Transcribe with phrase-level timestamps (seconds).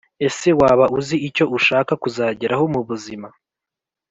[0.27, 3.27] Ese waba uzi icyo ushaka kuzageraho mu buzima